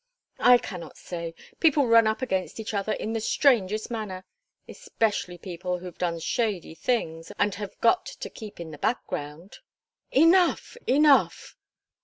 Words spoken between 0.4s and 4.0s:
cannot say. People run up against each other in the strangest